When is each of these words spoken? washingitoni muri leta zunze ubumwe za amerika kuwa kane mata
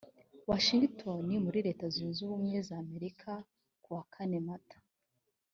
washingitoni 0.49 1.33
muri 1.45 1.59
leta 1.67 1.85
zunze 1.95 2.19
ubumwe 2.25 2.57
za 2.67 2.75
amerika 2.83 3.31
kuwa 3.83 4.03
kane 4.13 4.37
mata 4.47 4.77